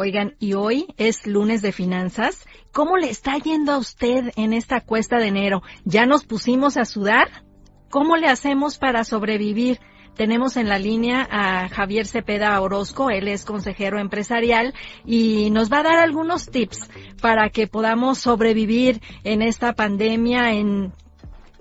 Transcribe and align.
Oigan, 0.00 0.36
y 0.38 0.52
hoy 0.52 0.94
es 0.96 1.26
lunes 1.26 1.60
de 1.60 1.72
finanzas. 1.72 2.46
¿Cómo 2.70 2.98
le 2.98 3.10
está 3.10 3.36
yendo 3.36 3.72
a 3.72 3.78
usted 3.78 4.30
en 4.36 4.52
esta 4.52 4.80
cuesta 4.80 5.18
de 5.18 5.26
enero? 5.26 5.64
¿Ya 5.84 6.06
nos 6.06 6.24
pusimos 6.24 6.76
a 6.76 6.84
sudar? 6.84 7.42
¿Cómo 7.90 8.16
le 8.16 8.28
hacemos 8.28 8.78
para 8.78 9.02
sobrevivir? 9.02 9.80
Tenemos 10.14 10.56
en 10.56 10.68
la 10.68 10.78
línea 10.78 11.26
a 11.28 11.68
Javier 11.68 12.06
Cepeda 12.06 12.60
Orozco, 12.60 13.10
él 13.10 13.26
es 13.26 13.44
consejero 13.44 13.98
empresarial 13.98 14.72
y 15.04 15.50
nos 15.50 15.68
va 15.68 15.80
a 15.80 15.82
dar 15.82 15.98
algunos 15.98 16.46
tips 16.46 16.88
para 17.20 17.50
que 17.50 17.66
podamos 17.66 18.18
sobrevivir 18.18 19.02
en 19.24 19.42
esta 19.42 19.72
pandemia 19.72 20.52
en 20.52 20.92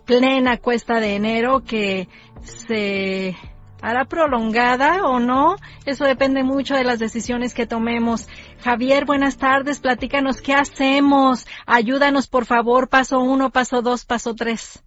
plena 0.05 0.57
cuesta 0.57 0.99
de 0.99 1.15
enero 1.15 1.63
que 1.63 2.07
se 2.43 3.35
hará 3.81 4.05
prolongada 4.05 5.05
o 5.05 5.19
no. 5.19 5.55
Eso 5.85 6.05
depende 6.05 6.43
mucho 6.43 6.75
de 6.75 6.83
las 6.83 6.99
decisiones 6.99 7.53
que 7.53 7.67
tomemos. 7.67 8.27
Javier, 8.61 9.05
buenas 9.05 9.37
tardes. 9.37 9.79
Platícanos 9.79 10.41
qué 10.41 10.53
hacemos. 10.53 11.47
Ayúdanos, 11.65 12.27
por 12.27 12.45
favor. 12.45 12.89
Paso 12.89 13.19
uno, 13.19 13.49
paso 13.49 13.81
dos, 13.81 14.05
paso 14.05 14.35
tres. 14.35 14.83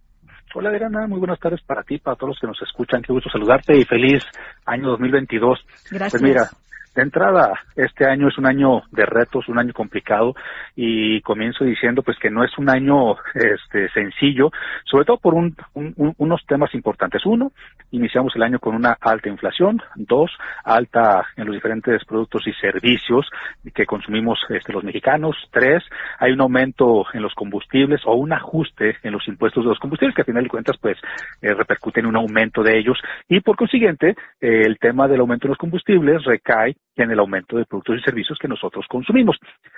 Hola 0.53 0.69
Adriana, 0.69 1.07
muy 1.07 1.19
buenas 1.19 1.39
tardes 1.39 1.61
para 1.61 1.81
ti, 1.83 1.97
para 1.97 2.17
todos 2.17 2.31
los 2.31 2.39
que 2.39 2.47
nos 2.47 2.61
escuchan. 2.61 3.01
Qué 3.01 3.13
gusto 3.13 3.29
saludarte 3.29 3.77
y 3.77 3.85
feliz 3.85 4.21
año 4.65 4.89
2022. 4.89 5.59
Gracias. 5.91 6.11
Pues 6.11 6.21
mira, 6.21 6.49
de 6.95 7.03
entrada, 7.03 7.53
este 7.75 8.05
año 8.05 8.27
es 8.27 8.37
un 8.37 8.45
año 8.45 8.83
de 8.91 9.05
retos, 9.05 9.47
un 9.47 9.57
año 9.57 9.73
complicado 9.73 10.35
y 10.75 11.21
comienzo 11.21 11.63
diciendo 11.63 12.03
pues 12.03 12.17
que 12.19 12.29
no 12.29 12.43
es 12.43 12.57
un 12.57 12.69
año 12.69 13.15
este 13.33 13.89
sencillo, 13.89 14.51
sobre 14.83 15.05
todo 15.05 15.17
por 15.17 15.33
un, 15.33 15.55
un, 15.73 16.13
unos 16.17 16.45
temas 16.45 16.73
importantes. 16.75 17.25
Uno, 17.25 17.51
iniciamos 17.91 18.35
el 18.35 18.43
año 18.43 18.59
con 18.59 18.75
una 18.75 18.97
alta 18.99 19.29
inflación. 19.29 19.81
Dos, 19.95 20.31
alta 20.65 21.25
en 21.37 21.45
los 21.45 21.55
diferentes 21.55 22.03
productos 22.03 22.45
y 22.47 22.53
servicios 22.53 23.29
que 23.73 23.85
consumimos 23.85 24.39
este, 24.49 24.73
los 24.73 24.83
mexicanos. 24.83 25.35
Tres, 25.51 25.83
hay 26.19 26.33
un 26.33 26.41
aumento 26.41 27.05
en 27.13 27.21
los 27.21 27.33
combustibles 27.33 28.01
o 28.05 28.15
un 28.15 28.33
ajuste 28.33 28.97
en 29.03 29.13
los 29.13 29.27
impuestos 29.27 29.63
de 29.63 29.69
los 29.69 29.79
combustibles 29.79 30.15
que 30.15 30.23
a 30.23 30.25
final 30.25 30.43
de 30.43 30.49
cuentas 30.49 30.77
pues 30.77 30.97
eh, 31.41 31.53
repercuten 31.53 32.03
en 32.03 32.09
un 32.09 32.17
aumento 32.17 32.63
de 32.63 32.77
ellos 32.77 32.97
y 33.29 33.39
por 33.39 33.55
consiguiente 33.55 34.15
el 34.39 34.77
tema 34.79 35.07
del 35.07 35.21
aumento 35.21 35.47
de 35.47 35.49
los 35.49 35.57
combustibles 35.57 36.23
recae 36.23 36.75
en 36.95 37.11
el 37.11 37.19
aumento 37.19 37.57
de 37.57 37.65
productos 37.65 37.99
y 37.99 38.03
servicios 38.03 38.37
que 38.39 38.47
nosotros 38.47 38.85
consumimos. 38.89 39.37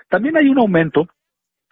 También 0.09 0.37
hay 0.37 0.49
un 0.49 0.59
aumento 0.59 1.07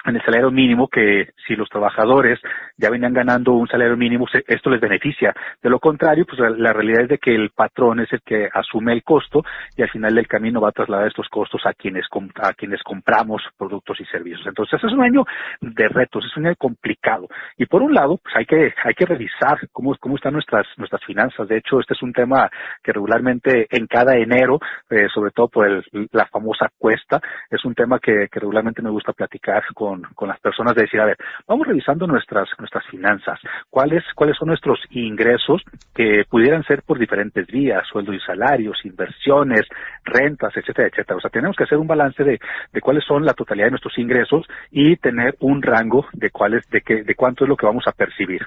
en 0.06 0.16
el 0.16 0.22
salario 0.24 0.52
mínimo 0.52 0.88
que 0.88 1.30
si 1.48 1.56
los 1.56 1.70
trabajadores 1.70 2.40
ya 2.78 2.90
venían 2.90 3.14
ganando 3.14 3.54
un 3.54 3.68
salario 3.68 3.98
mínimo 3.98 4.26
esto 4.48 4.70
les 4.70 4.82
beneficia. 4.82 5.34
De 5.62 5.70
lo 5.70 5.80
contrario 5.80 6.26
pues 6.26 6.40
la, 6.58 6.74
realidad 6.74 7.04
es 7.04 7.10
de 7.10 7.18
que 7.18 7.36
el 7.36 7.52
patrón 7.52 8.00
es 8.00 8.12
el 8.14 8.22
que 8.22 8.50
asume 8.52 8.94
el 8.94 9.04
costo 9.04 9.44
y 9.76 9.82
al 9.82 9.90
final 9.90 10.16
del 10.16 10.28
camino 10.28 10.62
va 10.62 10.70
a 10.70 10.74
trasladar 10.74 11.08
estos 11.08 11.28
costos 11.30 11.62
a 11.66 11.74
quienes 11.74 12.06
a 12.42 12.54
quienes 12.54 12.82
compramos 12.84 13.42
productos 13.58 14.00
y 14.00 14.06
servicios. 14.06 14.46
Entonces 14.46 14.84
es 14.84 14.92
un 14.92 15.04
año 15.04 15.24
de 15.62 15.88
retos 15.88 16.26
es 16.26 16.36
un 16.38 16.48
año 16.48 16.56
complicado. 16.58 17.28
Y 17.58 17.66
por 17.66 17.82
un 17.82 17.94
lado 17.94 18.18
pues 18.18 18.36
hay 18.36 18.46
que 18.46 18.74
hay 18.84 18.94
que 18.94 19.06
revisar 19.06 19.60
cómo 19.72 19.96
cómo 20.00 20.16
están 20.16 20.34
nuestras 20.34 20.66
nuestras 20.78 21.04
finanzas. 21.06 21.48
De 21.48 21.58
hecho 21.58 21.80
este 21.80 21.94
es 21.94 22.02
un 22.02 22.14
tema 22.14 22.50
que 22.84 22.92
regularmente 22.92 23.68
en 23.70 23.88
cada 23.88 24.16
enero 24.16 24.60
eh, 24.90 25.08
sobre 25.14 25.32
todo 25.32 25.48
por 25.48 25.68
el, 25.68 25.84
la 26.12 26.26
famosa 26.26 26.70
cuesta 26.78 27.22
es 27.50 27.64
un 27.66 27.76
tema 27.76 28.00
que, 28.00 28.28
que 28.32 28.40
regularmente 28.40 28.82
me 28.82 28.90
gusta 28.90 29.14
platicar 29.14 29.64
con 29.74 29.91
con, 30.16 30.28
las 30.28 30.40
personas 30.40 30.76
de 30.76 30.84
decir, 30.84 31.00
a 31.00 31.06
ver, 31.06 31.18
vamos 31.48 31.68
revisando 31.68 32.08
nuestras, 32.08 32.48
nuestras 32.60 32.86
finanzas, 32.88 33.40
cuáles, 33.70 34.04
cuáles 34.16 34.38
son 34.38 34.48
nuestros 34.50 34.80
ingresos 34.92 35.62
que 35.94 36.24
pudieran 36.30 36.64
ser 36.64 36.84
por 36.84 37.00
diferentes 37.00 37.48
vías, 37.48 37.86
sueldos 37.88 38.16
y 38.16 38.20
salarios, 38.20 38.86
inversiones, 38.86 39.62
rentas, 40.06 40.56
etcétera, 40.56 40.88
etcétera. 40.88 41.18
O 41.18 41.22
sea, 41.22 41.30
tenemos 41.30 41.56
que 41.56 41.64
hacer 41.64 41.78
un 41.78 41.88
balance 41.88 42.24
de, 42.24 42.40
de 42.72 42.82
cuáles 42.82 43.04
son 43.06 43.26
la 43.26 43.34
totalidad 43.34 43.68
de 43.68 43.72
nuestros 43.72 43.98
ingresos 43.98 44.46
y 44.72 44.96
tener 44.98 45.36
un 45.40 45.62
rango 45.62 46.06
de 46.14 46.30
cuáles, 46.30 46.68
de 46.70 46.82
qué, 46.82 47.04
de 47.04 47.16
cuánto 47.16 47.44
es 47.44 47.50
lo 47.50 47.58
que 47.58 47.66
vamos 47.66 47.84
a 47.88 47.92
percibir. 47.92 48.42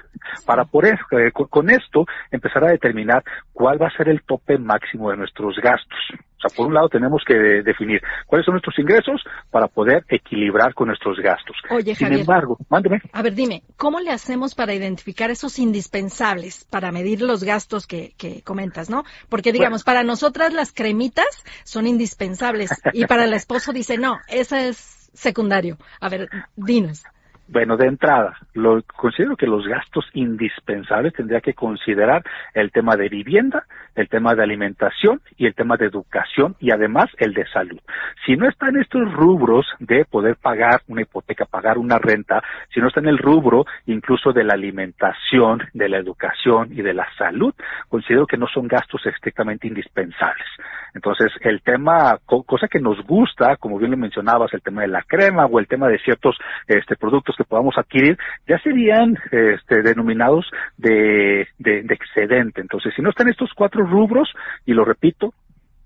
Para 0.45 0.65
poder, 0.65 0.99
eh, 1.11 1.31
con 1.31 1.69
esto, 1.69 2.05
empezar 2.31 2.63
a 2.63 2.71
determinar 2.71 3.23
cuál 3.53 3.81
va 3.81 3.87
a 3.87 3.97
ser 3.97 4.09
el 4.09 4.23
tope 4.23 4.57
máximo 4.57 5.11
de 5.11 5.17
nuestros 5.17 5.57
gastos. 5.57 5.99
Sea, 6.47 6.55
por 6.55 6.67
un 6.67 6.73
lado 6.73 6.89
tenemos 6.89 7.23
que 7.25 7.33
definir 7.33 8.01
cuáles 8.27 8.45
son 8.45 8.53
nuestros 8.53 8.77
ingresos 8.79 9.23
para 9.51 9.67
poder 9.67 10.05
equilibrar 10.09 10.73
con 10.73 10.87
nuestros 10.87 11.17
gastos. 11.19 11.55
Oye, 11.69 11.95
Sin 11.95 12.07
Javier, 12.07 12.21
embargo, 12.21 12.57
mándeme. 12.69 13.01
A 13.13 13.21
ver, 13.21 13.33
dime, 13.33 13.63
¿cómo 13.77 13.99
le 13.99 14.11
hacemos 14.11 14.55
para 14.55 14.73
identificar 14.73 15.31
esos 15.31 15.59
indispensables 15.59 16.65
para 16.65 16.91
medir 16.91 17.21
los 17.21 17.43
gastos 17.43 17.87
que, 17.87 18.13
que 18.17 18.41
comentas, 18.41 18.89
no? 18.89 19.03
Porque 19.29 19.51
digamos, 19.51 19.83
para 19.83 20.03
nosotras 20.03 20.53
las 20.53 20.71
cremitas 20.71 21.43
son 21.63 21.87
indispensables 21.87 22.71
y 22.93 23.05
para 23.05 23.25
el 23.25 23.33
esposo 23.33 23.71
dice, 23.73 23.97
no, 23.97 24.17
esa 24.27 24.65
es 24.67 25.09
secundario. 25.13 25.77
A 25.99 26.09
ver, 26.09 26.29
dinos. 26.55 27.03
Bueno, 27.47 27.77
de 27.77 27.85
entrada, 27.85 28.35
lo, 28.55 28.81
considero 28.95 29.35
que 29.37 29.45
los 29.45 29.67
gastos 29.67 30.09
indispensables 30.13 31.13
tendría 31.13 31.41
que 31.41 31.53
considerar 31.53 32.23
el 32.55 32.71
tema 32.71 32.95
de 32.95 33.07
vivienda, 33.07 33.67
el 33.93 34.09
tema 34.09 34.33
de 34.33 34.41
alimentación 34.41 35.21
y 35.37 35.45
el 35.45 35.53
tema 35.53 35.77
de 35.77 35.85
educación 35.85 36.55
y 36.59 36.71
además 36.71 37.05
el 37.19 37.35
de 37.35 37.45
salud. 37.47 37.79
Si 38.25 38.35
no 38.35 38.49
está 38.49 38.69
en 38.69 38.77
estos 38.77 39.13
rubros 39.13 39.67
de 39.77 40.05
poder 40.05 40.37
pagar 40.37 40.81
una 40.87 41.03
hipoteca, 41.03 41.45
pagar 41.45 41.77
una 41.77 41.99
renta, 41.99 42.41
si 42.73 42.79
no 42.79 42.87
está 42.87 42.99
en 42.99 43.09
el 43.09 43.19
rubro 43.19 43.65
incluso 43.85 44.33
de 44.33 44.43
la 44.43 44.55
alimentación, 44.55 45.61
de 45.73 45.87
la 45.87 45.97
educación 45.97 46.69
y 46.71 46.81
de 46.81 46.95
la 46.95 47.07
salud, 47.15 47.53
considero 47.89 48.25
que 48.25 48.37
no 48.37 48.47
son 48.47 48.67
gastos 48.67 49.05
estrictamente 49.05 49.67
indispensables. 49.67 50.47
Entonces, 50.95 51.31
el 51.41 51.61
tema, 51.61 52.17
cosa 52.25 52.69
que 52.69 52.79
nos 52.79 53.05
gusta, 53.05 53.57
como 53.57 53.77
bien 53.77 53.91
lo 53.91 53.97
mencionabas, 53.97 54.53
el 54.53 54.61
tema 54.61 54.81
de 54.81 54.87
la 54.87 55.03
crema 55.03 55.45
o 55.45 55.59
el 55.59 55.67
tema 55.67 55.89
de 55.89 55.99
ciertos 55.99 56.37
este, 56.67 56.95
que 57.35 57.43
podamos 57.43 57.77
adquirir, 57.77 58.17
ya 58.47 58.57
serían 58.59 59.17
este, 59.31 59.81
denominados 59.81 60.49
de, 60.77 61.47
de, 61.57 61.83
de 61.83 61.93
excedente. 61.93 62.61
Entonces, 62.61 62.93
si 62.95 63.01
no 63.01 63.09
están 63.09 63.29
estos 63.29 63.51
cuatro 63.55 63.85
rubros, 63.85 64.29
y 64.65 64.73
lo 64.73 64.85
repito, 64.85 65.33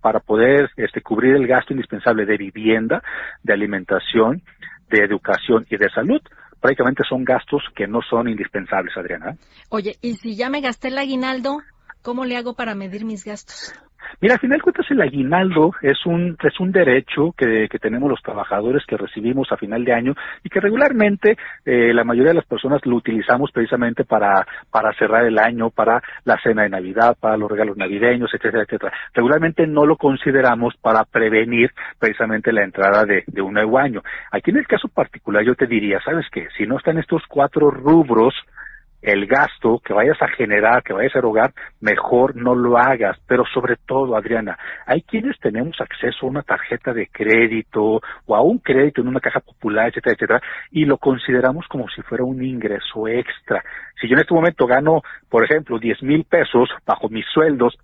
para 0.01 0.19
poder 0.19 0.69
este, 0.77 1.01
cubrir 1.01 1.35
el 1.35 1.47
gasto 1.47 1.73
indispensable 1.73 2.25
de 2.25 2.37
vivienda, 2.37 3.01
de 3.43 3.53
alimentación, 3.53 4.41
de 4.89 5.03
educación 5.03 5.65
y 5.69 5.77
de 5.77 5.89
salud, 5.89 6.21
prácticamente 6.59 7.03
son 7.07 7.23
gastos 7.23 7.63
que 7.75 7.87
no 7.87 8.01
son 8.01 8.27
indispensables, 8.27 8.95
Adriana. 8.97 9.35
Oye, 9.69 9.95
¿y 10.01 10.15
si 10.15 10.35
ya 10.35 10.49
me 10.49 10.61
gasté 10.61 10.89
el 10.89 10.97
aguinaldo, 10.97 11.59
cómo 12.01 12.25
le 12.25 12.37
hago 12.37 12.53
para 12.53 12.75
medir 12.75 13.05
mis 13.05 13.25
gastos? 13.25 13.73
Mira, 14.21 14.33
al 14.35 14.39
final 14.39 14.57
de 14.57 14.63
cuentas 14.63 14.85
el 14.89 15.01
aguinaldo 15.01 15.71
es 15.81 16.05
un 16.05 16.37
es 16.43 16.59
un 16.59 16.71
derecho 16.71 17.33
que, 17.37 17.67
tenemos 17.79 18.09
los 18.09 18.21
trabajadores 18.21 18.85
que 18.85 18.97
recibimos 18.97 19.51
a 19.51 19.57
final 19.57 19.85
de 19.85 19.93
año 19.93 20.13
y 20.43 20.49
que 20.49 20.59
regularmente 20.59 21.37
eh, 21.65 21.93
la 21.93 22.03
mayoría 22.03 22.31
de 22.31 22.39
las 22.39 22.45
personas 22.45 22.85
lo 22.85 22.97
utilizamos 22.97 23.51
precisamente 23.51 24.03
para 24.03 24.45
para 24.69 24.93
cerrar 24.93 25.25
el 25.25 25.37
año, 25.37 25.69
para 25.69 26.01
la 26.25 26.37
cena 26.41 26.63
de 26.63 26.69
Navidad, 26.69 27.17
para 27.19 27.37
los 27.37 27.49
regalos 27.49 27.77
navideños, 27.77 28.29
etcétera, 28.33 28.63
etcétera. 28.63 28.93
Regularmente 29.13 29.65
no 29.67 29.85
lo 29.85 29.95
consideramos 29.95 30.75
para 30.81 31.05
prevenir 31.05 31.71
precisamente 31.97 32.51
la 32.51 32.63
entrada 32.63 33.05
de, 33.05 33.23
de 33.27 33.41
un 33.41 33.53
nuevo 33.53 33.77
año. 33.77 34.01
Aquí 34.31 34.51
en 34.51 34.57
el 34.57 34.67
caso 34.67 34.87
particular 34.89 35.45
yo 35.45 35.55
te 35.55 35.67
diría, 35.67 35.99
¿sabes 36.03 36.25
qué? 36.31 36.47
Si 36.57 36.65
no 36.65 36.77
están 36.77 36.97
estos 36.97 37.23
cuatro 37.27 37.71
rubros 37.71 38.33
el 39.01 39.27
gasto 39.27 39.79
que 39.83 39.93
vayas 39.93 40.21
a 40.21 40.27
generar, 40.27 40.83
que 40.83 40.93
vayas 40.93 41.15
a 41.15 41.19
erogar, 41.19 41.53
mejor 41.79 42.35
no 42.35 42.55
lo 42.55 42.77
hagas. 42.77 43.17
Pero 43.27 43.43
sobre 43.53 43.75
todo, 43.85 44.15
Adriana, 44.15 44.57
hay 44.85 45.01
quienes 45.01 45.39
tenemos 45.39 45.79
acceso 45.79 46.25
a 46.25 46.29
una 46.29 46.43
tarjeta 46.43 46.93
de 46.93 47.07
crédito 47.07 48.01
o 48.25 48.35
a 48.35 48.41
un 48.41 48.59
crédito 48.59 49.01
en 49.01 49.07
una 49.07 49.19
caja 49.19 49.39
popular, 49.39 49.87
etcétera, 49.89 50.15
etcétera, 50.15 50.41
y 50.71 50.85
lo 50.85 50.97
consideramos 50.97 51.67
como 51.67 51.87
si 51.89 52.01
fuera 52.01 52.23
un 52.23 52.43
ingreso 52.43 53.07
extra. 53.07 53.63
Si 53.99 54.07
yo 54.07 54.15
en 54.15 54.21
este 54.21 54.33
momento 54.33 54.65
gano, 54.65 55.01
por 55.29 55.43
ejemplo, 55.43 55.79
10 55.79 56.03
mil 56.03 56.23
pesos 56.25 56.69
bajo 56.85 57.09
mis 57.09 57.25
sueldos, 57.33 57.77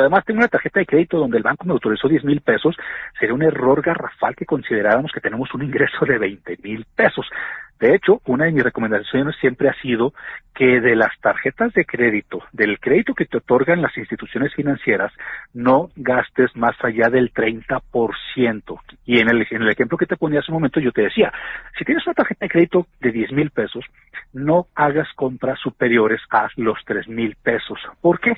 además 0.00 0.24
tengo 0.24 0.38
una 0.38 0.48
tarjeta 0.48 0.80
de 0.80 0.86
crédito 0.86 1.18
donde 1.18 1.38
el 1.38 1.42
banco 1.42 1.64
me 1.64 1.72
autorizó 1.72 2.08
10 2.08 2.24
mil 2.24 2.40
pesos, 2.40 2.76
sería 3.18 3.34
un 3.34 3.42
error 3.42 3.82
garrafal 3.82 4.34
que 4.36 4.46
consideráramos 4.46 5.12
que 5.12 5.20
tenemos 5.20 5.52
un 5.54 5.62
ingreso 5.62 6.04
de 6.06 6.18
20 6.18 6.58
mil 6.62 6.84
pesos. 6.94 7.26
De 7.80 7.94
hecho, 7.94 8.20
una 8.26 8.44
de 8.44 8.52
mis 8.52 8.62
recomendaciones 8.62 9.34
siempre 9.40 9.68
ha 9.68 9.74
sido 9.82 10.14
que 10.54 10.80
de 10.80 10.94
las 10.94 11.10
tarjetas 11.20 11.72
de 11.74 11.84
crédito, 11.84 12.42
del 12.52 12.78
crédito 12.78 13.14
que 13.14 13.26
te 13.26 13.38
otorgan 13.38 13.82
las 13.82 13.96
instituciones 13.98 14.54
financieras, 14.54 15.12
no 15.52 15.90
gastes 15.96 16.54
más 16.54 16.76
allá 16.82 17.10
del 17.10 17.32
30%. 17.32 18.80
Y 19.04 19.18
en 19.18 19.28
el, 19.28 19.46
en 19.50 19.62
el 19.62 19.68
ejemplo 19.68 19.98
que 19.98 20.06
te 20.06 20.16
ponía 20.16 20.40
hace 20.40 20.52
un 20.52 20.58
momento, 20.58 20.78
yo 20.78 20.92
te 20.92 21.02
decía, 21.02 21.32
si 21.76 21.84
tienes 21.84 22.06
una 22.06 22.14
tarjeta 22.14 22.46
de 22.46 22.50
crédito 22.50 22.86
de 23.00 23.10
10 23.10 23.32
mil 23.32 23.50
pesos, 23.50 23.84
no 24.32 24.66
hagas 24.76 25.08
compras 25.14 25.58
superiores 25.60 26.20
a 26.30 26.48
los 26.56 26.78
3 26.86 27.08
mil 27.08 27.36
pesos. 27.42 27.78
¿Por 28.00 28.20
qué? 28.20 28.34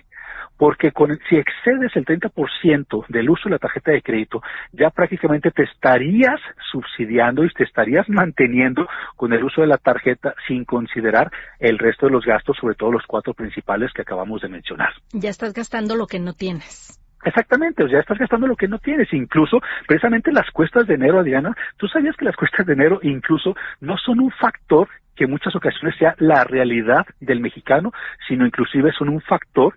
Porque 0.56 0.92
con, 0.92 1.18
si 1.28 1.36
excedes 1.36 1.94
el 1.96 2.04
30% 2.04 3.06
del 3.08 3.30
uso 3.30 3.44
de 3.44 3.50
la 3.50 3.58
tarjeta 3.58 3.92
de 3.92 4.02
crédito, 4.02 4.42
ya 4.72 4.90
prácticamente 4.90 5.50
te 5.50 5.64
estarías 5.64 6.40
subsidiando 6.70 7.44
y 7.44 7.50
te 7.50 7.64
estarías 7.64 8.08
manteniendo 8.08 8.88
con 9.16 9.32
el 9.32 9.44
uso 9.44 9.60
de 9.60 9.66
la 9.66 9.78
tarjeta 9.78 10.34
sin 10.46 10.64
considerar 10.64 11.30
el 11.58 11.78
resto 11.78 12.06
de 12.06 12.12
los 12.12 12.24
gastos, 12.24 12.56
sobre 12.60 12.74
todo 12.74 12.92
los 12.92 13.06
cuatro 13.06 13.34
principales 13.34 13.92
que 13.92 14.02
acabamos 14.02 14.42
de 14.42 14.48
mencionar. 14.48 14.90
Ya 15.12 15.30
estás 15.30 15.52
gastando 15.52 15.96
lo 15.96 16.06
que 16.06 16.18
no 16.18 16.32
tienes. 16.32 17.00
Exactamente, 17.24 17.82
o 17.82 17.88
sea, 17.88 18.00
estás 18.00 18.18
gastando 18.18 18.46
lo 18.46 18.54
que 18.54 18.68
no 18.68 18.78
tienes. 18.78 19.12
Incluso, 19.12 19.60
precisamente 19.88 20.30
las 20.32 20.48
cuestas 20.52 20.86
de 20.86 20.94
enero, 20.94 21.18
Adriana, 21.18 21.56
tú 21.76 21.88
sabías 21.88 22.14
que 22.16 22.24
las 22.24 22.36
cuestas 22.36 22.66
de 22.66 22.74
enero 22.74 23.00
incluso 23.02 23.56
no 23.80 23.96
son 23.98 24.20
un 24.20 24.30
factor 24.30 24.88
que 25.16 25.24
en 25.24 25.30
muchas 25.30 25.56
ocasiones 25.56 25.96
sea 25.98 26.14
la 26.18 26.44
realidad 26.44 27.04
del 27.20 27.40
mexicano, 27.40 27.90
sino 28.28 28.46
inclusive 28.46 28.92
son 28.92 29.08
un 29.08 29.20
factor 29.22 29.74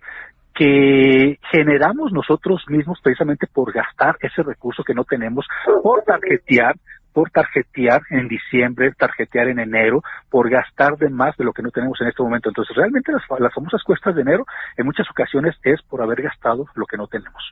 que 0.60 1.38
generamos 1.50 2.12
nosotros 2.12 2.62
mismos 2.68 2.98
precisamente 3.02 3.46
por 3.46 3.72
gastar 3.72 4.16
ese 4.20 4.42
recurso 4.42 4.84
que 4.84 4.92
no 4.92 5.04
tenemos, 5.04 5.46
por 5.82 6.02
tarjetear, 6.02 6.76
por 7.14 7.30
tarjetear 7.30 8.02
en 8.10 8.28
diciembre, 8.28 8.92
tarjetear 8.92 9.48
en 9.48 9.58
enero, 9.58 10.02
por 10.28 10.50
gastar 10.50 10.98
de 10.98 11.08
más 11.08 11.34
de 11.38 11.44
lo 11.44 11.54
que 11.54 11.62
no 11.62 11.70
tenemos 11.70 11.98
en 12.02 12.08
este 12.08 12.22
momento. 12.22 12.50
Entonces, 12.50 12.76
realmente 12.76 13.10
las, 13.10 13.22
las 13.40 13.54
famosas 13.54 13.82
cuestas 13.82 14.14
de 14.14 14.20
enero 14.20 14.44
en 14.76 14.84
muchas 14.84 15.08
ocasiones 15.10 15.56
es 15.62 15.80
por 15.80 16.02
haber 16.02 16.20
gastado 16.20 16.66
lo 16.74 16.84
que 16.84 16.98
no 16.98 17.06
tenemos. 17.06 17.42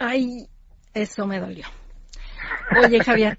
Ay, 0.00 0.48
eso 0.94 1.24
me 1.24 1.38
dolió. 1.38 1.66
Oye, 2.84 2.98
Javier, 3.04 3.38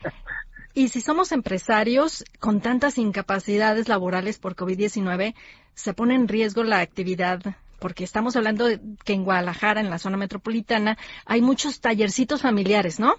y 0.74 0.88
si 0.88 1.02
somos 1.02 1.34
empresarios 1.34 2.24
con 2.40 2.62
tantas 2.62 2.98
incapacidades 2.98 3.90
laborales 3.90 4.40
por 4.40 4.56
COVID-19, 4.56 5.36
se 5.74 5.94
pone 5.94 6.16
en 6.16 6.30
riesgo 6.30 6.64
la 6.64 6.80
actividad 6.80 7.42
porque 7.80 8.04
estamos 8.04 8.36
hablando 8.36 8.66
de 8.66 8.80
que 9.04 9.14
en 9.14 9.24
Guadalajara, 9.24 9.82
en 9.82 9.90
la 9.90 10.00
zona 10.00 10.18
metropolitana, 10.18 10.98
hay 11.26 11.42
muchos 11.42 11.82
tallercitos 11.82 12.42
familiares, 12.42 13.00
¿no? 13.00 13.16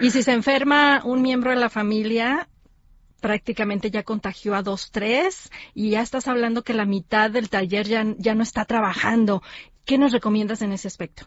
Y 0.00 0.10
si 0.10 0.22
se 0.22 0.32
enferma 0.32 1.02
un 1.04 1.22
miembro 1.22 1.50
de 1.50 1.56
la 1.56 1.70
familia, 1.70 2.48
prácticamente 3.20 3.90
ya 3.90 4.02
contagió 4.02 4.54
a 4.54 4.62
dos, 4.62 4.90
tres, 4.90 5.50
y 5.72 5.90
ya 5.90 6.02
estás 6.02 6.28
hablando 6.28 6.62
que 6.62 6.74
la 6.74 6.84
mitad 6.84 7.30
del 7.30 7.48
taller 7.48 7.86
ya, 7.88 8.04
ya 8.18 8.34
no 8.34 8.42
está 8.42 8.64
trabajando. 8.64 9.42
¿Qué 9.84 9.98
nos 9.98 10.12
recomiendas 10.12 10.62
en 10.62 10.72
ese 10.72 10.88
aspecto? 10.88 11.26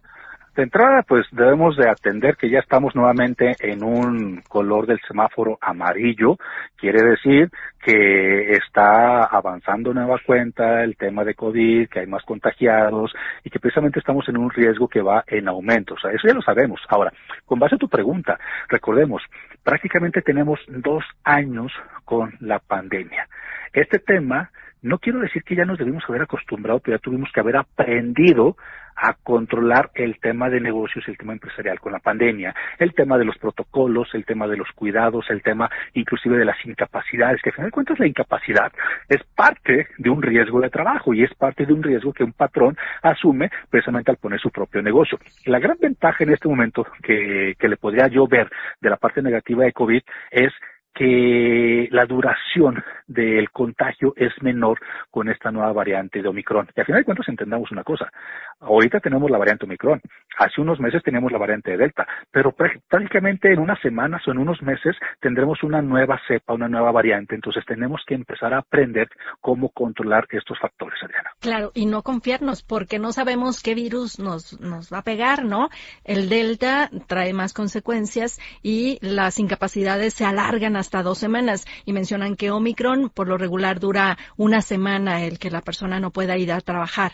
De 0.58 0.64
entrada, 0.64 1.04
pues 1.04 1.28
debemos 1.32 1.78
de 1.78 1.88
atender 1.88 2.36
que 2.36 2.50
ya 2.50 2.58
estamos 2.58 2.96
nuevamente 2.96 3.56
en 3.60 3.84
un 3.84 4.42
color 4.50 4.88
del 4.88 5.00
semáforo 5.08 5.60
amarillo. 5.62 6.36
Quiere 6.76 7.04
decir 7.04 7.52
que 7.80 8.54
está 8.54 9.26
avanzando 9.26 9.94
nueva 9.94 10.18
cuenta 10.26 10.84
el 10.84 10.98
tema 10.98 11.24
de 11.24 11.36
COVID, 11.36 11.88
que 11.90 12.00
hay 12.00 12.08
más 12.08 12.24
contagiados 12.24 13.14
y 13.44 13.52
que 13.52 13.60
precisamente 13.60 14.00
estamos 14.00 14.28
en 14.30 14.38
un 14.38 14.50
riesgo 14.50 14.88
que 14.88 15.04
va 15.04 15.24
en 15.28 15.48
aumento. 15.48 15.94
O 15.94 16.00
sea, 16.00 16.10
eso 16.10 16.28
ya 16.28 16.34
lo 16.34 16.42
sabemos. 16.42 16.82
Ahora, 16.90 17.14
con 17.46 17.60
base 17.60 17.76
a 17.76 17.78
tu 17.78 17.88
pregunta, 17.88 18.40
recordemos, 18.68 19.22
prácticamente 19.64 20.24
tenemos 20.24 20.60
dos 20.70 21.04
años 21.24 21.72
con 22.04 22.34
la 22.40 22.58
pandemia. 22.58 23.28
Este 23.74 24.00
tema 24.00 24.50
no 24.82 25.00
quiero 25.00 25.20
decir 25.20 25.44
que 25.44 25.56
ya 25.56 25.66
nos 25.66 25.78
debimos 25.78 26.04
haber 26.08 26.24
acostumbrado, 26.24 26.80
pero 26.80 26.98
ya 26.98 27.02
tuvimos 27.02 27.32
que 27.32 27.40
haber 27.40 27.58
aprendido 27.58 28.56
a 28.98 29.14
controlar 29.14 29.92
el 29.94 30.20
tema 30.20 30.50
de 30.50 30.60
negocios, 30.60 31.08
el 31.08 31.18
tema 31.18 31.34
empresarial 31.34 31.80
con 31.80 31.92
la 31.92 32.00
pandemia, 32.00 32.56
el 32.80 32.94
tema 32.94 33.18
de 33.18 33.26
los 33.26 33.38
protocolos, 33.38 34.10
el 34.14 34.26
tema 34.26 34.48
de 34.48 34.58
los 34.58 34.70
cuidados, 34.72 35.30
el 35.30 35.44
tema 35.44 35.70
inclusive 35.94 36.38
de 36.38 36.46
las 36.46 36.58
incapacidades, 36.66 37.42
que 37.42 37.50
al 37.50 37.56
final 37.56 37.68
de 37.68 37.74
cuentas 37.74 38.00
la 38.00 38.08
incapacidad 38.08 38.72
es 39.08 39.24
parte 39.36 39.88
de 39.98 40.10
un 40.10 40.22
riesgo 40.22 40.60
de 40.62 40.72
trabajo 40.72 41.14
y 41.14 41.24
es 41.24 41.34
parte 41.36 41.66
de 41.66 41.74
un 41.74 41.84
riesgo 41.84 42.12
que 42.12 42.24
un 42.24 42.34
patrón 42.34 42.76
asume 43.04 43.52
precisamente 43.70 44.10
al 44.10 44.18
poner 44.18 44.40
su 44.40 44.50
propio 44.50 44.82
negocio. 44.82 45.20
La 45.46 45.60
gran 45.60 45.78
ventaja 45.80 46.24
en 46.24 46.34
este 46.34 46.48
momento 46.48 46.86
que, 47.04 47.54
que 47.60 47.70
le 47.70 47.78
podría 47.78 48.08
yo 48.08 48.28
ver 48.28 48.50
de 48.82 48.90
la 48.90 48.98
parte 48.98 49.22
negativa 49.22 49.64
de 49.64 49.74
COVID 49.74 50.02
es 50.32 50.54
que 50.98 51.88
la 51.92 52.06
duración 52.06 52.84
del 53.08 53.50
contagio 53.52 54.14
es 54.16 54.32
menor 54.42 54.80
con 55.10 55.30
esta 55.30 55.52
nueva 55.52 55.72
variante 55.72 56.22
de 56.22 56.28
Omicron. 56.28 56.70
Y 56.76 56.80
al 56.80 56.86
final 56.86 57.02
de 57.02 57.06
cuentas 57.06 57.28
entendamos 57.30 57.72
una 57.72 57.84
cosa. 57.84 58.12
Ahorita 58.60 59.00
tenemos 59.00 59.32
la 59.32 59.38
variante 59.38 59.66
Omicron. 59.66 60.02
Hace 60.38 60.62
unos 60.62 60.80
meses 60.80 61.02
teníamos 61.04 61.32
la 61.32 61.38
variante 61.38 61.72
de 61.72 61.78
Delta. 61.78 62.08
Pero 62.32 62.52
prácticamente 62.52 63.52
en 63.52 63.60
unas 63.60 63.80
semanas 63.82 64.28
o 64.28 64.32
en 64.32 64.40
unos 64.40 64.62
meses 64.62 64.96
tendremos 65.20 65.64
una 65.64 65.82
nueva 65.82 66.20
cepa, 66.28 66.54
una 66.54 66.68
nueva 66.68 66.92
variante. 66.92 67.36
Entonces 67.36 67.66
tenemos 67.66 68.02
que 68.06 68.16
empezar 68.16 68.54
a 68.54 68.60
aprender 68.60 69.08
cómo 69.42 69.70
controlar 69.70 70.28
estos 70.32 70.60
factores, 70.60 71.02
Adriana. 71.02 71.32
Claro, 71.40 71.72
y 71.74 71.86
no 71.86 72.04
confiarnos 72.04 72.64
porque 72.64 73.00
no 73.00 73.12
sabemos 73.12 73.64
qué 73.64 73.76
virus 73.76 74.20
nos, 74.20 74.60
nos 74.60 74.92
va 74.92 75.00
a 75.00 75.04
pegar, 75.04 75.46
¿no? 75.46 75.70
El 76.04 76.30
Delta 76.30 76.90
trae 77.08 77.34
más 77.34 77.54
consecuencias 77.54 78.40
y 78.62 78.98
las 79.02 79.40
incapacidades 79.40 80.14
se 80.14 80.26
alargan 80.26 80.76
hasta 80.76 81.04
dos 81.04 81.18
semanas. 81.18 81.66
Y 81.86 81.94
mencionan 81.94 82.36
que 82.36 82.52
Omicron 82.52 82.97
por 83.14 83.28
lo 83.28 83.38
regular 83.38 83.80
dura 83.80 84.18
una 84.38 84.62
semana 84.62 85.24
el 85.24 85.40
que 85.40 85.52
la 85.52 85.62
persona 85.62 86.00
no 86.00 86.12
pueda 86.12 86.38
ir 86.38 86.52
a 86.52 86.62
trabajar. 86.62 87.14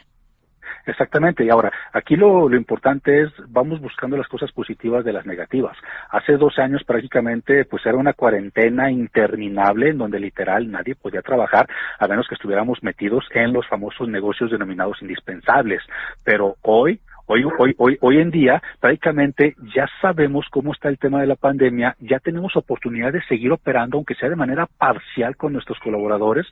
Exactamente, 0.86 1.46
y 1.46 1.50
ahora, 1.50 1.72
aquí 1.94 2.16
lo, 2.16 2.50
lo, 2.50 2.58
importante 2.58 3.24
es, 3.24 3.32
vamos 3.48 3.80
buscando 3.80 4.18
las 4.18 4.28
cosas 4.28 4.52
positivas 4.52 5.06
de 5.06 5.14
las 5.14 5.26
negativas. 5.26 5.78
Hace 6.10 6.34
dos 6.34 6.60
años 6.60 6.84
prácticamente, 6.84 7.64
pues 7.66 7.86
era 7.86 7.98
una 7.98 8.14
cuarentena 8.14 8.92
interminable 8.92 9.90
en 9.90 9.98
donde 9.98 10.20
literal 10.20 10.70
nadie 10.70 10.96
podía 10.96 11.22
trabajar, 11.22 11.70
a 12.00 12.08
menos 12.08 12.28
que 12.28 12.36
estuviéramos 12.36 12.84
metidos 12.84 13.24
en 13.32 13.54
los 13.54 13.68
famosos 13.68 14.10
negocios 14.10 14.52
denominados 14.52 15.02
indispensables. 15.02 15.82
Pero 16.24 16.58
hoy, 16.64 17.00
Hoy, 17.26 17.44
hoy, 17.58 17.74
hoy, 17.78 17.98
hoy 18.02 18.18
en 18.20 18.32
día 18.32 18.62
prácticamente 18.80 19.56
ya 19.76 19.88
sabemos 20.02 20.46
cómo 20.52 20.74
está 20.74 20.90
el 20.90 20.98
tema 20.98 21.22
de 21.22 21.28
la 21.28 21.36
pandemia, 21.36 21.96
ya 22.00 22.20
tenemos 22.20 22.56
oportunidad 22.56 23.14
de 23.14 23.24
seguir 23.24 23.52
operando, 23.52 23.98
aunque 23.98 24.16
sea 24.16 24.30
de 24.30 24.36
manera 24.36 24.66
parcial 24.66 25.38
con 25.38 25.54
nuestros 25.54 25.80
colaboradores 25.80 26.46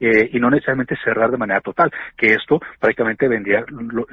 eh, 0.00 0.28
y 0.32 0.38
no 0.38 0.50
necesariamente 0.50 0.96
cerrar 1.02 1.30
de 1.30 1.38
manera 1.38 1.60
total, 1.60 1.90
que 2.16 2.32
esto 2.32 2.60
prácticamente 2.78 3.26
vendría 3.26 3.64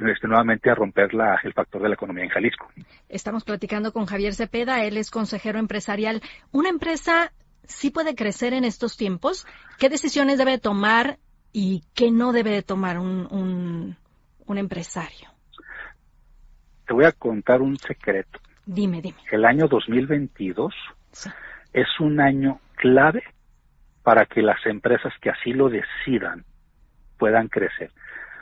este, 0.08 0.26
nuevamente 0.26 0.70
a 0.70 0.74
romper 0.74 1.12
la, 1.12 1.38
el 1.44 1.52
factor 1.52 1.82
de 1.82 1.88
la 1.88 1.94
economía 1.94 2.24
en 2.24 2.30
Jalisco. 2.30 2.68
Estamos 3.08 3.44
platicando 3.44 3.92
con 3.92 4.06
Javier 4.06 4.34
Cepeda, 4.34 4.84
él 4.84 4.96
es 4.96 5.10
consejero 5.10 5.58
empresarial. 5.58 6.22
¿Una 6.50 6.70
empresa 6.70 7.32
sí 7.64 7.90
puede 7.90 8.14
crecer 8.14 8.52
en 8.52 8.64
estos 8.64 8.96
tiempos? 8.96 9.46
¿Qué 9.78 9.88
decisiones 9.88 10.38
debe 10.38 10.58
tomar 10.58 11.18
y 11.52 11.82
qué 11.94 12.10
no 12.10 12.32
debe 12.32 12.62
tomar 12.62 12.98
un, 12.98 13.96
empresario? 14.48 15.35
Voy 16.96 17.04
a 17.04 17.12
contar 17.12 17.60
un 17.60 17.76
secreto. 17.76 18.40
Dime, 18.64 19.02
dime. 19.02 19.18
El 19.30 19.44
año 19.44 19.68
2022 19.68 20.74
es 21.74 21.86
un 22.00 22.20
año 22.20 22.58
clave 22.76 23.22
para 24.02 24.24
que 24.24 24.40
las 24.40 24.64
empresas 24.64 25.12
que 25.20 25.28
así 25.28 25.52
lo 25.52 25.68
decidan 25.68 26.44
puedan 27.18 27.48
crecer. 27.48 27.90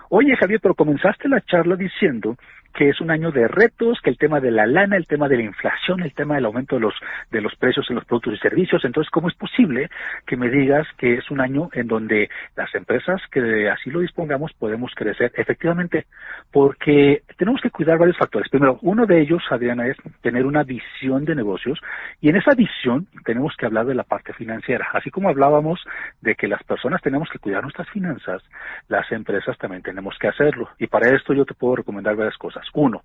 Oye, 0.08 0.36
Javier, 0.36 0.60
pero 0.62 0.76
comenzaste 0.76 1.28
la 1.28 1.40
charla 1.40 1.74
diciendo 1.74 2.36
que 2.74 2.88
es 2.88 3.00
un 3.00 3.10
año 3.10 3.30
de 3.30 3.48
retos, 3.48 4.00
que 4.02 4.10
el 4.10 4.18
tema 4.18 4.40
de 4.40 4.50
la 4.50 4.66
lana, 4.66 4.96
el 4.96 5.06
tema 5.06 5.28
de 5.28 5.36
la 5.36 5.44
inflación, 5.44 6.02
el 6.02 6.12
tema 6.12 6.34
del 6.34 6.44
aumento 6.44 6.76
de 6.76 6.82
los 6.82 6.94
de 7.30 7.40
los 7.40 7.54
precios 7.56 7.88
en 7.88 7.96
los 7.96 8.04
productos 8.04 8.34
y 8.34 8.38
servicios. 8.38 8.84
Entonces, 8.84 9.10
¿cómo 9.10 9.28
es 9.28 9.34
posible 9.34 9.88
que 10.26 10.36
me 10.36 10.50
digas 10.50 10.86
que 10.98 11.14
es 11.14 11.30
un 11.30 11.40
año 11.40 11.68
en 11.72 11.86
donde 11.86 12.28
las 12.56 12.74
empresas 12.74 13.20
que 13.30 13.68
así 13.70 13.90
lo 13.90 14.00
dispongamos 14.00 14.52
podemos 14.54 14.92
crecer? 14.94 15.32
Efectivamente, 15.34 16.06
porque 16.52 17.22
tenemos 17.38 17.60
que 17.60 17.70
cuidar 17.70 17.98
varios 17.98 18.18
factores. 18.18 18.48
Primero, 18.50 18.78
uno 18.82 19.06
de 19.06 19.20
ellos, 19.20 19.42
Adriana, 19.50 19.86
es 19.86 19.96
tener 20.22 20.44
una 20.44 20.64
visión 20.64 21.24
de 21.24 21.34
negocios 21.34 21.78
y 22.20 22.28
en 22.28 22.36
esa 22.36 22.54
visión 22.54 23.06
tenemos 23.24 23.54
que 23.56 23.66
hablar 23.66 23.86
de 23.86 23.94
la 23.94 24.02
parte 24.04 24.32
financiera. 24.32 24.88
Así 24.92 25.10
como 25.10 25.28
hablábamos 25.28 25.80
de 26.20 26.34
que 26.34 26.48
las 26.48 26.62
personas 26.64 27.00
tenemos 27.02 27.28
que 27.30 27.38
cuidar 27.38 27.62
nuestras 27.62 27.88
finanzas, 27.90 28.42
las 28.88 29.10
empresas 29.12 29.56
también 29.58 29.82
tenemos 29.82 30.16
que 30.18 30.28
hacerlo. 30.28 30.68
Y 30.78 30.86
para 30.86 31.14
esto 31.14 31.32
yo 31.34 31.44
te 31.44 31.54
puedo 31.54 31.76
recomendar 31.76 32.16
varias 32.16 32.36
cosas. 32.36 32.63
Uno, 32.74 33.02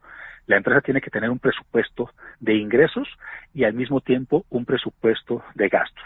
la 0.47 0.57
empresa 0.57 0.81
tiene 0.81 1.01
que 1.01 1.11
tener 1.11 1.29
un 1.29 1.39
presupuesto 1.39 2.09
de 2.39 2.55
ingresos 2.55 3.07
y 3.53 3.63
al 3.65 3.73
mismo 3.73 4.01
tiempo 4.01 4.45
un 4.49 4.65
presupuesto 4.65 5.43
de 5.55 5.69
gastos. 5.69 6.05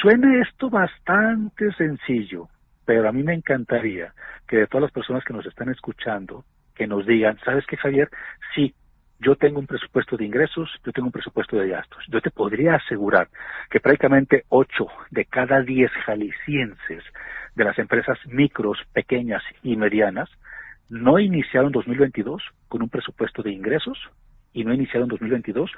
Suena 0.00 0.40
esto 0.42 0.70
bastante 0.70 1.72
sencillo, 1.74 2.48
pero 2.84 3.08
a 3.08 3.12
mí 3.12 3.22
me 3.22 3.34
encantaría 3.34 4.12
que 4.48 4.56
de 4.56 4.66
todas 4.66 4.82
las 4.82 4.92
personas 4.92 5.24
que 5.24 5.32
nos 5.32 5.46
están 5.46 5.68
escuchando, 5.68 6.44
que 6.74 6.86
nos 6.86 7.06
digan, 7.06 7.38
¿sabes 7.44 7.64
qué, 7.66 7.76
Javier? 7.76 8.08
Sí, 8.54 8.74
yo 9.20 9.36
tengo 9.36 9.60
un 9.60 9.66
presupuesto 9.66 10.16
de 10.16 10.24
ingresos, 10.24 10.70
yo 10.84 10.92
tengo 10.92 11.06
un 11.06 11.12
presupuesto 11.12 11.56
de 11.58 11.68
gastos. 11.68 12.04
Yo 12.08 12.20
te 12.22 12.30
podría 12.30 12.76
asegurar 12.76 13.28
que 13.70 13.78
prácticamente 13.78 14.44
ocho 14.48 14.86
de 15.10 15.26
cada 15.26 15.60
diez 15.60 15.90
jaliscienses 16.06 17.04
de 17.54 17.64
las 17.64 17.78
empresas 17.78 18.18
micros, 18.26 18.78
pequeñas 18.94 19.42
y 19.62 19.76
medianas 19.76 20.30
no 20.90 21.18
iniciaron 21.18 21.72
2022 21.72 22.42
con 22.68 22.82
un 22.82 22.88
presupuesto 22.88 23.42
de 23.42 23.52
ingresos 23.52 23.98
y 24.52 24.64
no 24.64 24.74
iniciaron 24.74 25.08
2022, 25.08 25.70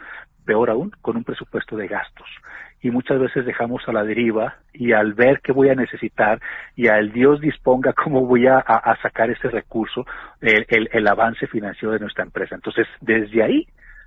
peor 0.47 0.71
aún, 0.71 0.91
con 1.03 1.17
un 1.19 1.25
presupuesto 1.25 1.77
de 1.77 1.87
gastos. 1.87 2.27
Y 2.81 2.91
muchas 2.91 3.21
veces 3.21 3.45
dejamos 3.45 3.83
a 3.87 3.93
la 3.93 4.03
deriva 4.03 4.57
y 4.73 4.93
al 4.93 5.13
ver 5.13 5.41
qué 5.43 5.53
voy 5.53 5.69
a 5.69 5.75
necesitar 5.75 6.41
y 6.75 6.89
al 6.89 7.13
Dios 7.13 7.41
disponga 7.41 7.93
cómo 8.05 8.27
voy 8.27 8.47
a, 8.47 8.65
sacar 9.03 9.31
ese 9.31 9.49
recurso, 9.49 10.07
el, 10.41 10.89
el 10.91 11.07
avance 11.07 11.47
financiero 11.47 11.93
de 11.93 12.01
nuestra 12.01 12.25
empresa. 12.25 12.55
Entonces, 12.55 12.87
desde 13.01 13.43
ahí 13.43 13.67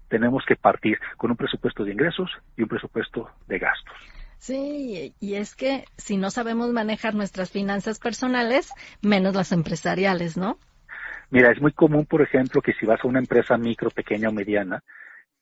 tenemos 0.09 0.43
que 0.45 0.55
partir 0.55 0.97
con 1.17 1.31
un 1.31 1.38
presupuesto 1.38 1.83
de 1.83 1.91
ingresos 1.91 2.31
y 2.57 2.63
un 2.63 2.67
presupuesto 2.67 3.29
de 3.47 3.59
gastos. 3.59 3.95
Sí, 4.39 5.13
y 5.19 5.35
es 5.35 5.55
que 5.55 5.85
si 5.97 6.17
no 6.17 6.29
sabemos 6.29 6.71
manejar 6.71 7.15
nuestras 7.15 7.51
finanzas 7.51 8.00
personales, 8.00 8.71
menos 9.01 9.33
las 9.33 9.51
empresariales, 9.51 10.38
¿no? 10.38 10.57
Mira, 11.32 11.51
es 11.51 11.62
muy 11.62 11.72
común, 11.72 12.05
por 12.05 12.22
ejemplo, 12.22 12.62
que 12.62 12.74
si 12.74 12.86
vas 12.86 13.03
a 13.03 13.08
una 13.08 13.20
empresa 13.20 13.58
micro, 13.58 13.89
pequeña 13.89 14.29
o 14.29 14.32
mediana, 14.32 14.82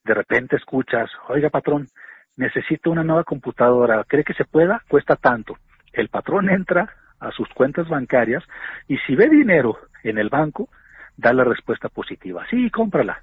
de 0.03 0.13
repente 0.13 0.55
escuchas, 0.55 1.09
oiga 1.29 1.49
patrón, 1.49 1.87
necesito 2.35 2.91
una 2.91 3.03
nueva 3.03 3.23
computadora, 3.23 4.03
¿cree 4.07 4.23
que 4.23 4.33
se 4.33 4.45
pueda? 4.45 4.81
Cuesta 4.87 5.15
tanto. 5.15 5.57
El 5.91 6.09
patrón 6.09 6.49
entra 6.49 6.89
a 7.19 7.31
sus 7.31 7.47
cuentas 7.49 7.87
bancarias 7.87 8.43
y 8.87 8.97
si 8.99 9.15
ve 9.15 9.29
dinero 9.29 9.77
en 10.03 10.17
el 10.17 10.29
banco, 10.29 10.69
da 11.15 11.31
la 11.33 11.43
respuesta 11.43 11.89
positiva. 11.89 12.45
Sí, 12.49 12.69
cómprala. 12.69 13.21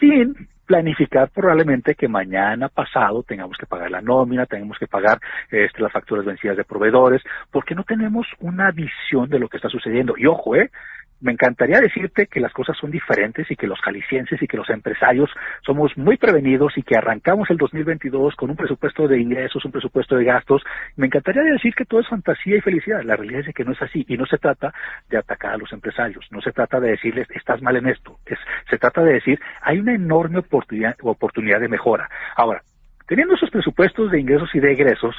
Sin 0.00 0.48
planificar 0.66 1.30
probablemente 1.30 1.94
que 1.94 2.08
mañana 2.08 2.68
pasado 2.68 3.22
tengamos 3.22 3.56
que 3.56 3.66
pagar 3.66 3.90
la 3.90 4.02
nómina, 4.02 4.44
tengamos 4.44 4.76
que 4.78 4.86
pagar 4.86 5.18
este, 5.50 5.80
las 5.80 5.92
facturas 5.92 6.26
vencidas 6.26 6.58
de 6.58 6.64
proveedores, 6.64 7.22
porque 7.50 7.74
no 7.74 7.84
tenemos 7.84 8.26
una 8.40 8.70
visión 8.70 9.30
de 9.30 9.38
lo 9.38 9.48
que 9.48 9.56
está 9.56 9.70
sucediendo. 9.70 10.14
Y 10.18 10.26
ojo, 10.26 10.56
eh, 10.56 10.70
me 11.20 11.32
encantaría 11.32 11.80
decirte 11.80 12.26
que 12.26 12.40
las 12.40 12.52
cosas 12.52 12.76
son 12.76 12.90
diferentes 12.90 13.50
y 13.50 13.56
que 13.56 13.66
los 13.66 13.80
jaliscienses 13.80 14.40
y 14.40 14.46
que 14.46 14.56
los 14.56 14.70
empresarios 14.70 15.30
somos 15.64 15.96
muy 15.96 16.16
prevenidos 16.16 16.76
y 16.76 16.82
que 16.82 16.96
arrancamos 16.96 17.50
el 17.50 17.56
2022 17.56 18.36
con 18.36 18.50
un 18.50 18.56
presupuesto 18.56 19.08
de 19.08 19.20
ingresos, 19.20 19.64
un 19.64 19.72
presupuesto 19.72 20.16
de 20.16 20.24
gastos. 20.24 20.62
Me 20.96 21.06
encantaría 21.06 21.42
decir 21.42 21.74
que 21.74 21.84
todo 21.84 22.00
es 22.00 22.08
fantasía 22.08 22.56
y 22.56 22.60
felicidad. 22.60 23.02
La 23.02 23.16
realidad 23.16 23.42
es 23.46 23.54
que 23.54 23.64
no 23.64 23.72
es 23.72 23.82
así 23.82 24.04
y 24.08 24.16
no 24.16 24.26
se 24.26 24.38
trata 24.38 24.72
de 25.08 25.18
atacar 25.18 25.54
a 25.54 25.58
los 25.58 25.72
empresarios, 25.72 26.26
no 26.30 26.40
se 26.40 26.52
trata 26.52 26.78
de 26.80 26.90
decirles 26.90 27.28
estás 27.30 27.62
mal 27.62 27.76
en 27.76 27.88
esto, 27.88 28.18
es, 28.26 28.38
se 28.68 28.78
trata 28.78 29.02
de 29.02 29.14
decir 29.14 29.40
hay 29.62 29.78
una 29.78 29.94
enorme 29.94 30.38
oportunidad, 30.38 30.96
oportunidad 31.02 31.60
de 31.60 31.68
mejora. 31.68 32.08
Ahora, 32.36 32.62
teniendo 33.06 33.34
esos 33.34 33.50
presupuestos 33.50 34.10
de 34.10 34.20
ingresos 34.20 34.54
y 34.54 34.60
de 34.60 34.72
egresos, 34.72 35.16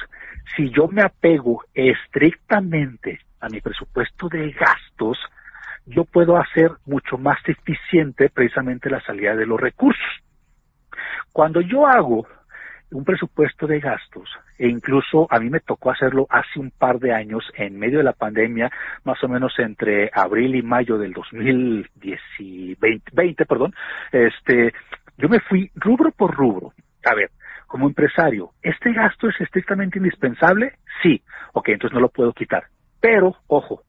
si 0.56 0.70
yo 0.70 0.88
me 0.88 1.02
apego 1.02 1.64
estrictamente 1.74 3.20
a 3.40 3.48
mi 3.48 3.60
presupuesto 3.60 4.28
de 4.28 4.50
gastos, 4.52 5.18
yo 5.86 6.04
puedo 6.04 6.36
hacer 6.36 6.70
mucho 6.86 7.18
más 7.18 7.38
eficiente 7.46 8.30
precisamente 8.30 8.90
la 8.90 9.02
salida 9.02 9.34
de 9.34 9.46
los 9.46 9.60
recursos. 9.60 10.22
Cuando 11.32 11.60
yo 11.60 11.86
hago 11.86 12.26
un 12.92 13.04
presupuesto 13.04 13.66
de 13.66 13.80
gastos, 13.80 14.28
e 14.58 14.68
incluso 14.68 15.26
a 15.30 15.38
mí 15.38 15.48
me 15.48 15.60
tocó 15.60 15.92
hacerlo 15.92 16.26
hace 16.28 16.58
un 16.58 16.70
par 16.70 16.98
de 16.98 17.14
años, 17.14 17.50
en 17.54 17.78
medio 17.78 17.98
de 17.98 18.04
la 18.04 18.12
pandemia, 18.12 18.70
más 19.04 19.22
o 19.22 19.28
menos 19.28 19.56
entre 19.58 20.10
abril 20.12 20.56
y 20.56 20.62
mayo 20.62 20.98
del 20.98 21.12
2020, 21.12 23.46
perdón, 23.46 23.72
este, 24.10 24.74
yo 25.16 25.28
me 25.28 25.38
fui 25.40 25.70
rubro 25.76 26.10
por 26.10 26.34
rubro. 26.34 26.72
A 27.04 27.14
ver, 27.14 27.30
como 27.66 27.86
empresario, 27.86 28.50
¿este 28.62 28.92
gasto 28.92 29.28
es 29.28 29.40
estrictamente 29.40 29.98
indispensable? 29.98 30.74
Sí. 31.02 31.22
Ok, 31.52 31.68
entonces 31.68 31.94
no 31.94 32.00
lo 32.00 32.08
puedo 32.08 32.32
quitar. 32.32 32.64
Pero, 33.00 33.36
ojo, 33.46 33.84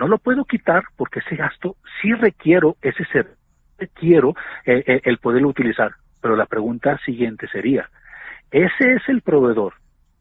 no 0.00 0.08
lo 0.08 0.18
puedo 0.18 0.46
quitar 0.46 0.82
porque 0.96 1.20
ese 1.20 1.36
gasto 1.36 1.76
sí 2.00 2.14
requiero 2.14 2.76
ese 2.80 3.04
ser, 3.12 3.36
requiero 3.78 4.34
eh, 4.64 4.82
eh, 4.86 5.00
el 5.04 5.18
poderlo 5.18 5.48
utilizar. 5.48 5.92
Pero 6.22 6.36
la 6.36 6.46
pregunta 6.46 6.98
siguiente 7.04 7.46
sería, 7.48 7.88
¿ese 8.50 8.94
es 8.94 9.08
el 9.08 9.20
proveedor? 9.20 9.74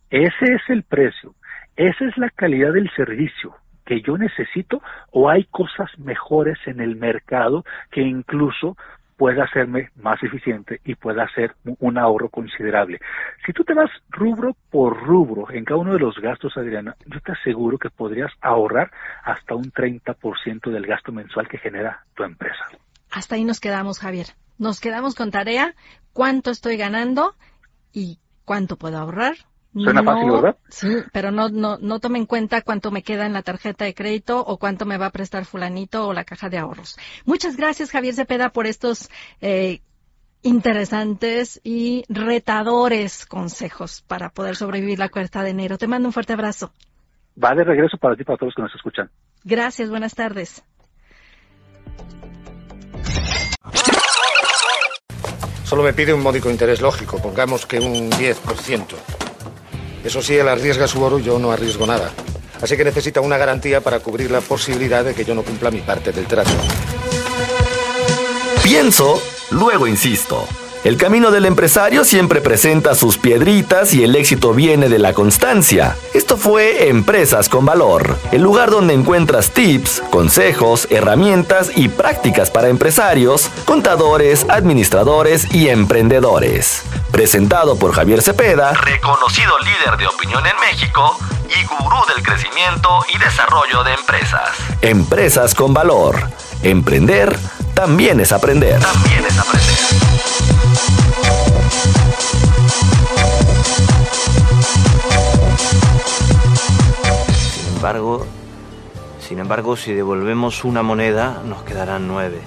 ¿Ese 0.10 0.54
es 0.54 0.62
el 0.68 0.84
precio? 0.84 1.34
¿Esa 1.78 2.06
es 2.06 2.18
la 2.18 2.30
calidad 2.30 2.74
del 2.74 2.92
servicio 2.92 3.56
que 3.86 4.02
yo 4.02 4.18
necesito 4.18 4.82
o 5.12 5.30
hay 5.30 5.46
cosas 5.46 5.90
mejores 5.98 6.60
en 6.66 6.82
el 6.82 6.98
mercado 6.98 7.64
que 7.90 8.02
incluso 8.02 8.76
pueda 9.20 9.44
hacerme 9.44 9.90
más 9.98 10.24
eficiente 10.24 10.80
y 10.86 10.96
pueda 10.96 11.24
hacer 11.24 11.54
un 11.80 11.98
ahorro 11.98 12.30
considerable. 12.30 13.02
Si 13.46 13.52
tú 13.52 13.66
te 13.66 13.74
vas 13.74 13.92
rubro 14.10 14.56
por 14.72 14.98
rubro 14.98 15.52
en 15.52 15.66
cada 15.66 15.82
uno 15.82 15.92
de 15.92 16.00
los 16.00 16.16
gastos, 16.20 16.56
Adriana, 16.56 16.96
yo 17.06 17.20
te 17.20 17.34
aseguro 17.34 17.78
que 17.78 17.90
podrías 17.90 18.32
ahorrar 18.40 18.90
hasta 19.26 19.56
un 19.56 19.74
30% 19.74 20.72
del 20.72 20.86
gasto 20.86 21.12
mensual 21.12 21.50
que 21.50 21.58
genera 21.58 22.06
tu 22.16 22.24
empresa. 22.24 22.64
Hasta 23.12 23.36
ahí 23.36 23.44
nos 23.44 23.60
quedamos, 23.60 24.00
Javier. 24.00 24.28
Nos 24.58 24.80
quedamos 24.80 25.16
con 25.16 25.32
tarea, 25.32 25.76
cuánto 26.14 26.50
estoy 26.50 26.78
ganando 26.78 27.36
y 27.92 28.20
cuánto 28.46 28.78
puedo 28.78 29.00
ahorrar 29.00 29.36
Suena 29.74 30.04
fácil, 30.04 30.32
¿verdad? 30.32 30.58
Sí, 30.70 30.98
pero 31.14 31.32
no, 31.32 31.50
no, 31.50 31.78
no 31.78 32.00
tome 32.00 32.18
en 32.18 32.26
cuenta 32.26 32.62
cuánto 32.62 32.90
me 32.90 33.04
queda 33.04 33.28
en 33.28 33.34
la 33.34 33.44
tarjeta 33.44 33.86
de 33.86 33.94
crédito 33.94 34.40
o 34.40 34.58
cuánto 34.58 34.86
me 34.86 34.98
va 34.98 35.08
a 35.08 35.12
prestar 35.12 35.46
fulanito 35.46 36.08
o 36.08 36.14
la 36.14 36.24
caja 36.24 36.50
de 36.50 36.58
ahorros. 36.58 36.98
Muchas 37.26 37.56
gracias, 37.56 37.92
Javier 37.92 38.16
Cepeda, 38.16 38.50
por 38.50 38.66
estos 38.66 39.10
eh, 39.42 39.82
interesantes 40.42 41.62
y 41.64 42.04
retadores 42.10 43.28
consejos 43.28 44.04
para 44.08 44.30
poder 44.30 44.56
sobrevivir 44.56 44.98
la 44.98 45.10
cuesta 45.10 45.44
de 45.44 45.52
enero. 45.52 45.78
Te 45.78 45.88
mando 45.88 46.08
un 46.08 46.14
fuerte 46.14 46.34
abrazo. 46.34 46.72
Va 47.42 47.54
de 47.54 47.64
regreso 47.64 47.98
para 47.98 48.16
ti, 48.16 48.24
para 48.24 48.38
todos 48.38 48.48
los 48.48 48.56
que 48.56 48.62
nos 48.64 48.76
escuchan. 48.76 49.10
Gracias, 49.44 49.90
buenas 49.90 50.16
tardes. 50.16 50.64
Solo 55.64 55.84
me 55.84 55.94
pide 55.94 56.12
un 56.14 56.24
módico 56.24 56.50
interés 56.50 56.82
lógico, 56.82 57.22
pongamos 57.22 57.68
que 57.68 57.78
un 57.78 58.10
10%. 58.10 59.29
Eso 60.04 60.22
sí, 60.22 60.36
él 60.36 60.48
arriesga 60.48 60.88
su 60.88 61.02
oro 61.02 61.20
yo 61.20 61.40
no 61.40 61.52
arriesgo 61.52 61.86
nada. 61.86 62.12
Así 62.62 62.76
que 62.76 62.84
necesita 62.84 63.22
una 63.22 63.38
garantía 63.38 63.82
para 63.82 64.00
cubrir 64.00 64.32
la 64.32 64.42
posibilidad 64.42 65.04
de 65.04 65.14
que 65.14 65.24
yo 65.24 65.34
no 65.34 65.44
cumpla 65.44 65.72
mi 65.72 65.80
parte 65.80 66.12
del 66.12 66.26
trato. 66.26 66.52
Pienso, 68.64 69.22
luego 69.52 69.88
insisto. 69.88 70.46
El 70.86 70.96
camino 70.96 71.30
del 71.30 71.46
empresario 71.46 72.06
siempre 72.06 72.40
presenta 72.40 72.96
sus 72.96 73.18
piedritas 73.18 73.94
y 73.94 74.04
el 74.04 74.16
éxito 74.16 74.54
viene 74.54 74.88
de 74.88 74.98
la 74.98 75.12
constancia. 75.12 75.98
Esto 76.14 76.38
fue 76.38 76.88
Empresas 76.88 77.50
con 77.50 77.66
Valor, 77.66 78.16
el 78.32 78.42
lugar 78.42 78.72
donde 78.72 78.94
encuentras 78.94 79.52
tips, 79.52 80.02
consejos, 80.10 80.88
herramientas 80.90 81.72
y 81.76 81.90
prácticas 81.90 82.50
para 82.50 82.70
empresarios, 82.70 83.50
contadores, 83.66 84.46
administradores 84.48 85.54
y 85.54 85.68
emprendedores. 85.68 86.84
Presentado 87.20 87.78
por 87.78 87.92
Javier 87.92 88.22
Cepeda, 88.22 88.72
reconocido 88.72 89.52
líder 89.60 89.98
de 89.98 90.08
opinión 90.08 90.42
en 90.46 90.54
México 90.62 91.18
y 91.50 91.66
gurú 91.66 91.98
del 92.16 92.24
crecimiento 92.24 92.88
y 93.14 93.18
desarrollo 93.18 93.84
de 93.84 93.94
empresas. 93.94 94.52
Empresas 94.82 95.54
con 95.54 95.74
Valor. 95.74 96.18
Emprender 96.64 97.38
también 97.74 98.22
es 98.22 98.32
aprender. 98.32 98.80
También 98.80 99.26
es 99.26 99.38
aprender. 99.38 99.76
Sin 107.52 107.76
embargo, 107.76 108.28
sin 109.20 109.40
embargo, 109.40 109.76
si 109.76 109.92
devolvemos 109.92 110.64
una 110.64 110.84
moneda, 110.84 111.42
nos 111.44 111.64
quedarán 111.64 112.08
nueve. 112.08 112.40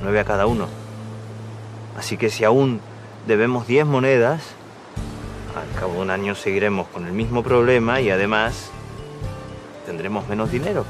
nueve 0.00 0.20
a 0.20 0.24
cada 0.24 0.44
uno. 0.44 0.68
Así 1.96 2.18
que 2.18 2.28
si 2.28 2.44
aún 2.44 2.82
debemos 3.26 3.66
10 3.66 3.86
monedas, 3.86 4.42
al 5.56 5.78
cabo 5.78 5.94
de 5.94 6.00
un 6.00 6.10
año 6.10 6.34
seguiremos 6.34 6.86
con 6.88 7.06
el 7.06 7.12
mismo 7.12 7.42
problema 7.42 8.00
y 8.00 8.10
además 8.10 8.70
tendremos 9.84 10.28
menos 10.28 10.50
dinero. 10.50 10.84